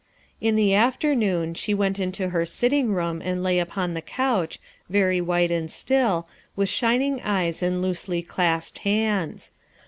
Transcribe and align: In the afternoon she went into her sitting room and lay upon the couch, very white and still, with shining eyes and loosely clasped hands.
In 0.41 0.55
the 0.55 0.73
afternoon 0.73 1.53
she 1.53 1.75
went 1.75 1.99
into 1.99 2.29
her 2.29 2.43
sitting 2.43 2.91
room 2.91 3.21
and 3.23 3.43
lay 3.43 3.59
upon 3.59 3.93
the 3.93 4.01
couch, 4.01 4.57
very 4.89 5.21
white 5.21 5.51
and 5.51 5.69
still, 5.69 6.27
with 6.55 6.69
shining 6.69 7.21
eyes 7.21 7.61
and 7.61 7.83
loosely 7.83 8.23
clasped 8.23 8.79
hands. 8.79 9.51